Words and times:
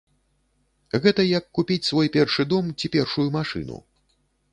Гэта 1.03 1.25
як 1.39 1.45
купіць 1.57 1.85
свой 1.89 2.09
першы 2.15 2.45
дом 2.53 2.71
ці 2.79 2.91
першую 2.97 3.27
машыну. 3.37 3.77